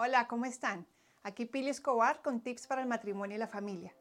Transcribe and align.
Hola, 0.00 0.28
¿cómo 0.28 0.44
están? 0.44 0.86
Aquí 1.24 1.44
Pili 1.44 1.70
Escobar 1.70 2.22
con 2.22 2.40
tips 2.40 2.68
para 2.68 2.82
el 2.82 2.86
matrimonio 2.86 3.34
y 3.34 3.40
la 3.40 3.48
familia. 3.48 3.92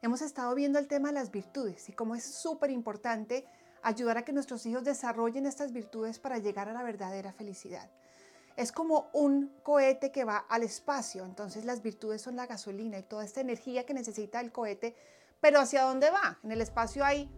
Hemos 0.00 0.22
estado 0.22 0.54
viendo 0.54 0.78
el 0.78 0.88
tema 0.88 1.08
de 1.08 1.16
las 1.16 1.30
virtudes 1.30 1.86
y 1.90 1.92
cómo 1.92 2.14
es 2.14 2.24
súper 2.24 2.70
importante 2.70 3.44
ayudar 3.82 4.16
a 4.16 4.24
que 4.24 4.32
nuestros 4.32 4.64
hijos 4.64 4.84
desarrollen 4.84 5.44
estas 5.44 5.74
virtudes 5.74 6.18
para 6.18 6.38
llegar 6.38 6.70
a 6.70 6.72
la 6.72 6.82
verdadera 6.82 7.34
felicidad. 7.34 7.90
Es 8.56 8.72
como 8.72 9.10
un 9.12 9.52
cohete 9.62 10.10
que 10.10 10.24
va 10.24 10.38
al 10.48 10.62
espacio, 10.62 11.26
entonces 11.26 11.66
las 11.66 11.82
virtudes 11.82 12.22
son 12.22 12.36
la 12.36 12.46
gasolina 12.46 12.98
y 12.98 13.02
toda 13.02 13.22
esta 13.22 13.42
energía 13.42 13.84
que 13.84 13.92
necesita 13.92 14.40
el 14.40 14.50
cohete, 14.50 14.96
pero 15.42 15.60
¿hacia 15.60 15.82
dónde 15.82 16.08
va? 16.08 16.38
En 16.42 16.52
el 16.52 16.62
espacio 16.62 17.04
hay 17.04 17.30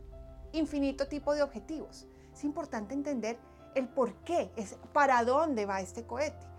infinito 0.53 1.09
tipo 1.09 1.35
de 1.35 1.43
objetivos. 1.43 2.07
Es 2.33 2.45
importante 2.45 2.95
entender 2.95 3.37
el 3.75 3.89
por 3.89 4.15
qué, 4.23 4.53
es 4.55 4.77
para 4.93 5.25
dónde 5.25 5.67
va 5.67 5.81
este 5.81 6.07
cohete. 6.07 6.56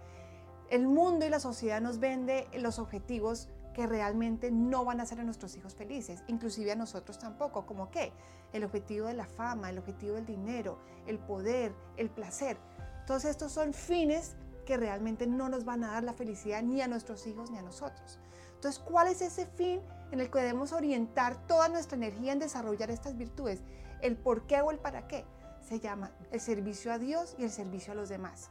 El 0.69 0.85
mundo 0.85 1.25
y 1.25 1.29
la 1.29 1.39
sociedad 1.39 1.79
nos 1.79 1.99
vende 1.99 2.45
los 2.59 2.77
objetivos 2.77 3.47
que 3.73 3.87
realmente 3.87 4.51
no 4.51 4.83
van 4.83 4.99
a 4.99 5.03
hacer 5.03 5.21
a 5.21 5.23
nuestros 5.23 5.55
hijos 5.55 5.75
felices, 5.75 6.23
inclusive 6.27 6.73
a 6.73 6.75
nosotros 6.75 7.19
tampoco, 7.19 7.65
como 7.65 7.89
qué? 7.89 8.11
El 8.51 8.65
objetivo 8.65 9.07
de 9.07 9.13
la 9.13 9.27
fama, 9.27 9.69
el 9.69 9.77
objetivo 9.77 10.15
del 10.15 10.25
dinero, 10.25 10.77
el 11.05 11.19
poder, 11.19 11.73
el 11.95 12.09
placer. 12.09 12.57
Todos 13.05 13.23
estos 13.23 13.53
son 13.53 13.73
fines 13.73 14.35
que 14.65 14.75
realmente 14.75 15.25
no 15.25 15.47
nos 15.47 15.63
van 15.63 15.85
a 15.85 15.91
dar 15.91 16.03
la 16.03 16.11
felicidad 16.11 16.61
ni 16.63 16.81
a 16.81 16.89
nuestros 16.89 17.25
hijos 17.27 17.49
ni 17.49 17.57
a 17.57 17.61
nosotros. 17.61 18.19
Entonces, 18.55 18.83
¿cuál 18.83 19.07
es 19.07 19.21
ese 19.21 19.45
fin 19.45 19.79
en 20.11 20.19
el 20.19 20.29
que 20.29 20.39
debemos 20.39 20.73
orientar 20.73 21.47
toda 21.47 21.69
nuestra 21.69 21.95
energía 21.95 22.33
en 22.33 22.39
desarrollar 22.39 22.91
estas 22.91 23.15
virtudes? 23.15 23.61
El 24.01 24.17
por 24.17 24.47
qué 24.47 24.59
o 24.59 24.71
el 24.71 24.79
para 24.79 25.07
qué. 25.07 25.23
Se 25.61 25.79
llama 25.79 26.11
el 26.31 26.41
servicio 26.41 26.91
a 26.91 26.97
Dios 26.97 27.35
y 27.37 27.43
el 27.43 27.51
servicio 27.51 27.93
a 27.93 27.95
los 27.95 28.09
demás 28.09 28.49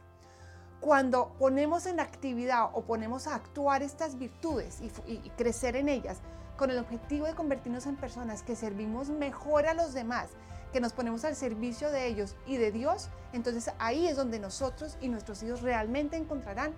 cuando 0.79 1.33
ponemos 1.39 1.85
en 1.85 1.99
actividad 1.99 2.69
o 2.73 2.83
ponemos 2.83 3.27
a 3.27 3.35
actuar 3.35 3.81
estas 3.81 4.17
virtudes 4.17 4.79
y, 5.05 5.29
crecer 5.31 5.75
en 5.75 5.89
ellas 5.89 6.19
con 6.55 6.71
el 6.71 6.77
objetivo 6.77 7.25
de 7.25 7.35
convertirnos 7.35 7.85
en 7.85 7.95
personas 7.95 8.43
que 8.43 8.55
servimos 8.55 9.09
mejor 9.09 9.67
a 9.67 9.73
los 9.73 9.93
demás, 9.93 10.29
que 10.71 10.79
nos 10.79 10.93
ponemos 10.93 11.23
al 11.25 11.35
servicio 11.35 11.91
de 11.91 12.07
ellos 12.07 12.35
y 12.45 12.57
de 12.57 12.71
Dios, 12.71 13.09
entonces 13.33 13.71
ahí 13.79 14.07
es 14.07 14.15
donde 14.15 14.39
nosotros 14.39 14.97
y 15.01 15.09
nuestros 15.09 15.43
hijos 15.43 15.61
realmente 15.61 16.17
encontrarán 16.17 16.73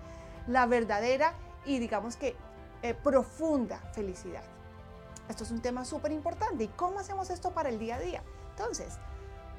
la 0.46 0.66
verdadera 0.66 1.34
y 1.64 1.78
digamos 1.78 2.16
que 2.16 2.36
eh, 2.82 2.94
profunda 2.94 3.78
felicidad. 3.92 4.42
Esto 5.28 5.44
es 5.44 5.50
un 5.50 5.60
tema 5.60 5.84
súper 5.84 6.12
importante. 6.12 6.64
¿Y 6.64 6.68
cómo 6.68 6.98
hacemos 6.98 7.30
esto 7.30 7.52
para 7.52 7.68
el 7.68 7.78
día 7.78 7.96
a 7.96 8.00
día? 8.00 8.22
Entonces, 8.50 8.98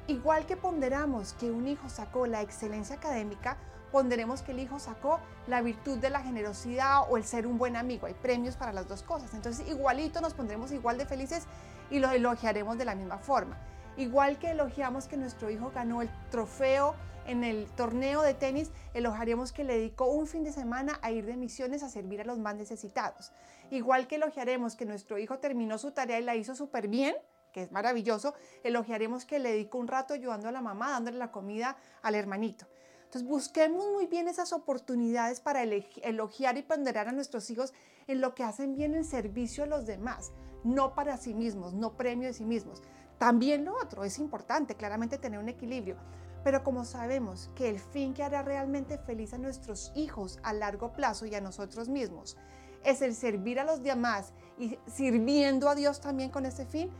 igual 0.06 0.44
que 0.44 0.56
ponderamos 0.56 1.32
que 1.34 1.50
un 1.50 1.66
hijo 1.66 1.88
sacó 1.88 2.26
la 2.26 2.42
excelencia 2.42 2.96
académica, 2.96 3.56
ponderemos 3.92 4.42
que 4.42 4.52
el 4.52 4.58
hijo 4.58 4.80
sacó 4.80 5.20
la 5.46 5.60
virtud 5.60 5.98
de 5.98 6.10
la 6.10 6.22
generosidad 6.22 7.02
o 7.08 7.16
el 7.16 7.24
ser 7.24 7.46
un 7.46 7.58
buen 7.58 7.76
amigo. 7.76 8.06
Hay 8.06 8.14
premios 8.14 8.56
para 8.56 8.72
las 8.72 8.88
dos 8.88 9.02
cosas. 9.02 9.32
Entonces, 9.34 9.68
igualito 9.68 10.20
nos 10.20 10.34
pondremos 10.34 10.72
igual 10.72 10.98
de 10.98 11.06
felices 11.06 11.44
y 11.90 12.00
lo 12.00 12.10
elogiaremos 12.10 12.78
de 12.78 12.86
la 12.86 12.94
misma 12.94 13.18
forma. 13.18 13.58
Igual 13.96 14.38
que 14.38 14.52
elogiamos 14.52 15.06
que 15.06 15.18
nuestro 15.18 15.50
hijo 15.50 15.70
ganó 15.74 16.00
el 16.00 16.10
trofeo 16.30 16.94
en 17.26 17.44
el 17.44 17.66
torneo 17.76 18.22
de 18.22 18.34
tenis, 18.34 18.70
elogiaremos 18.94 19.52
que 19.52 19.64
le 19.64 19.74
dedicó 19.74 20.06
un 20.06 20.26
fin 20.26 20.42
de 20.42 20.52
semana 20.52 20.98
a 21.02 21.12
ir 21.12 21.26
de 21.26 21.36
misiones 21.36 21.82
a 21.82 21.88
servir 21.88 22.20
a 22.20 22.24
los 22.24 22.38
más 22.38 22.56
necesitados. 22.56 23.32
Igual 23.70 24.08
que 24.08 24.16
elogiaremos 24.16 24.74
que 24.74 24.86
nuestro 24.86 25.18
hijo 25.18 25.38
terminó 25.38 25.78
su 25.78 25.92
tarea 25.92 26.18
y 26.18 26.24
la 26.24 26.34
hizo 26.34 26.54
súper 26.54 26.88
bien, 26.88 27.14
que 27.52 27.62
es 27.62 27.70
maravilloso, 27.70 28.34
elogiaremos 28.64 29.24
que 29.24 29.38
le 29.38 29.50
dedicó 29.50 29.78
un 29.78 29.88
rato 29.88 30.14
ayudando 30.14 30.48
a 30.48 30.52
la 30.52 30.62
mamá, 30.62 30.90
dándole 30.90 31.18
la 31.18 31.30
comida 31.30 31.76
al 32.00 32.14
hermanito. 32.14 32.66
Entonces 33.12 33.28
busquemos 33.28 33.84
muy 33.92 34.06
bien 34.06 34.26
esas 34.26 34.54
oportunidades 34.54 35.38
para 35.40 35.62
elogiar 35.62 36.56
y 36.56 36.62
ponderar 36.62 37.08
a 37.08 37.12
nuestros 37.12 37.50
hijos 37.50 37.74
en 38.06 38.22
lo 38.22 38.34
que 38.34 38.42
hacen 38.42 38.74
bien 38.74 38.94
en 38.94 39.04
servicio 39.04 39.64
a 39.64 39.66
los 39.66 39.84
demás, 39.84 40.32
no 40.64 40.94
para 40.94 41.18
sí 41.18 41.34
mismos, 41.34 41.74
no 41.74 41.94
premio 41.98 42.28
de 42.28 42.32
sí 42.32 42.46
mismos. 42.46 42.80
También 43.18 43.66
lo 43.66 43.76
otro, 43.76 44.04
es 44.04 44.18
importante 44.18 44.76
claramente 44.76 45.18
tener 45.18 45.40
un 45.40 45.50
equilibrio, 45.50 45.98
pero 46.42 46.64
como 46.64 46.86
sabemos 46.86 47.50
que 47.54 47.68
el 47.68 47.80
fin 47.80 48.14
que 48.14 48.22
hará 48.22 48.40
realmente 48.40 48.96
feliz 48.96 49.34
a 49.34 49.38
nuestros 49.38 49.92
hijos 49.94 50.38
a 50.42 50.54
largo 50.54 50.94
plazo 50.94 51.26
y 51.26 51.34
a 51.34 51.42
nosotros 51.42 51.90
mismos 51.90 52.38
es 52.82 53.02
el 53.02 53.14
servir 53.14 53.60
a 53.60 53.64
los 53.64 53.82
demás 53.82 54.32
y 54.58 54.78
sirviendo 54.86 55.68
a 55.68 55.74
Dios 55.74 56.00
también 56.00 56.30
con 56.30 56.46
ese 56.46 56.64
fin, 56.64 56.90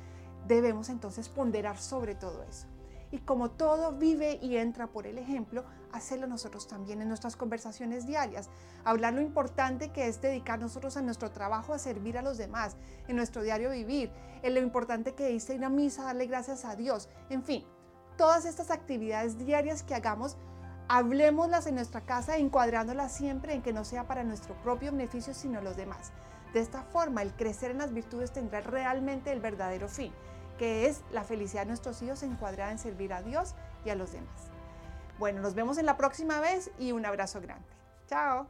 debemos 0.46 0.90
entonces 0.90 1.30
ponderar 1.30 1.78
sobre 1.78 2.14
todo 2.14 2.42
eso. 2.42 2.66
Y 3.12 3.18
como 3.18 3.50
todo 3.50 3.92
vive 3.92 4.38
y 4.40 4.56
entra 4.56 4.86
por 4.86 5.06
el 5.06 5.18
ejemplo, 5.18 5.64
hacerlo 5.92 6.26
nosotros 6.26 6.66
también 6.66 7.02
en 7.02 7.08
nuestras 7.08 7.36
conversaciones 7.36 8.06
diarias. 8.06 8.48
Hablar 8.84 9.12
lo 9.12 9.20
importante 9.20 9.92
que 9.92 10.08
es 10.08 10.22
dedicar 10.22 10.58
nosotros 10.58 10.96
a 10.96 11.02
nuestro 11.02 11.30
trabajo 11.30 11.74
a 11.74 11.78
servir 11.78 12.16
a 12.16 12.22
los 12.22 12.38
demás, 12.38 12.74
en 13.08 13.16
nuestro 13.16 13.42
diario 13.42 13.70
vivir, 13.70 14.10
en 14.42 14.54
lo 14.54 14.60
importante 14.60 15.14
que 15.14 15.36
es 15.36 15.48
ir 15.50 15.62
a 15.62 15.68
misa, 15.68 16.04
darle 16.04 16.26
gracias 16.26 16.64
a 16.64 16.74
Dios. 16.74 17.10
En 17.28 17.42
fin, 17.42 17.66
todas 18.16 18.46
estas 18.46 18.70
actividades 18.70 19.36
diarias 19.36 19.82
que 19.82 19.94
hagamos, 19.94 20.38
hablemoslas 20.88 21.66
en 21.66 21.74
nuestra 21.74 22.00
casa, 22.06 22.38
encuadrándolas 22.38 23.12
siempre 23.12 23.52
en 23.52 23.60
que 23.60 23.74
no 23.74 23.84
sea 23.84 24.06
para 24.06 24.24
nuestro 24.24 24.54
propio 24.62 24.90
beneficio, 24.90 25.34
sino 25.34 25.60
los 25.60 25.76
demás. 25.76 26.12
De 26.54 26.60
esta 26.60 26.82
forma, 26.82 27.20
el 27.20 27.34
crecer 27.34 27.72
en 27.72 27.78
las 27.78 27.92
virtudes 27.92 28.32
tendrá 28.32 28.62
realmente 28.62 29.32
el 29.32 29.40
verdadero 29.40 29.86
fin 29.86 30.12
que 30.62 30.86
es 30.86 31.02
la 31.10 31.24
felicidad 31.24 31.62
de 31.62 31.70
nuestros 31.70 32.00
hijos 32.02 32.22
encuadrada 32.22 32.70
en 32.70 32.78
servir 32.78 33.12
a 33.12 33.20
Dios 33.20 33.56
y 33.84 33.90
a 33.90 33.96
los 33.96 34.12
demás. 34.12 34.52
Bueno, 35.18 35.40
nos 35.40 35.56
vemos 35.56 35.76
en 35.76 35.86
la 35.86 35.96
próxima 35.96 36.38
vez 36.38 36.70
y 36.78 36.92
un 36.92 37.04
abrazo 37.04 37.40
grande. 37.40 37.66
Chao. 38.06 38.46